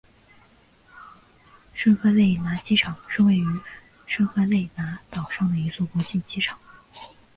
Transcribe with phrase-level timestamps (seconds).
[1.75, 3.45] 圣赫勒拿机场是位于
[4.07, 6.57] 圣赫勒拿岛上的一座国际机场。